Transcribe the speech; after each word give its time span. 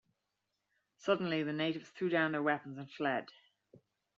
Suddenly, 0.97 1.43
the 1.43 1.53
natives 1.53 1.91
threw 1.91 2.09
down 2.09 2.31
their 2.31 2.41
weapons 2.41 2.79
and 2.79 2.89
fled. 2.89 3.27